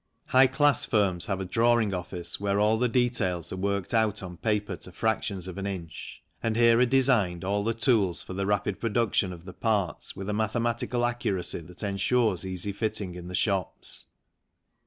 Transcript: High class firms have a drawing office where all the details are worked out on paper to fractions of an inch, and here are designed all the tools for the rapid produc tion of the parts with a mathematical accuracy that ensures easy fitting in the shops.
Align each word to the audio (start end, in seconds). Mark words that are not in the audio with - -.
High 0.29 0.47
class 0.47 0.83
firms 0.83 1.27
have 1.27 1.39
a 1.39 1.45
drawing 1.45 1.93
office 1.93 2.39
where 2.39 2.59
all 2.59 2.79
the 2.79 2.87
details 2.89 3.53
are 3.53 3.55
worked 3.55 3.93
out 3.93 4.23
on 4.23 4.37
paper 4.37 4.75
to 4.77 4.91
fractions 4.91 5.47
of 5.47 5.59
an 5.59 5.67
inch, 5.67 6.23
and 6.41 6.55
here 6.55 6.79
are 6.79 6.87
designed 6.87 7.43
all 7.43 7.63
the 7.63 7.75
tools 7.75 8.23
for 8.23 8.33
the 8.33 8.47
rapid 8.47 8.79
produc 8.81 9.13
tion 9.13 9.31
of 9.31 9.45
the 9.45 9.53
parts 9.53 10.15
with 10.15 10.27
a 10.27 10.33
mathematical 10.33 11.05
accuracy 11.05 11.59
that 11.59 11.83
ensures 11.83 12.47
easy 12.47 12.71
fitting 12.71 13.13
in 13.13 13.27
the 13.27 13.35
shops. 13.35 14.07